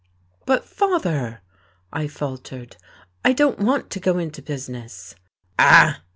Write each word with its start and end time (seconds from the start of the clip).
"But 0.47 0.65
father," 0.65 1.41
I 1.93 2.07
faltered, 2.07 2.75
"I 3.23 3.33
don't 3.33 3.59
want 3.59 3.91
to 3.91 3.99
go 3.99 4.17
into 4.17 4.41
business." 4.41 5.13
"Ah!" 5.59 6.01